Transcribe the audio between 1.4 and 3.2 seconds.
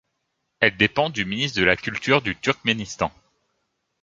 de la Culture du Turkménistan.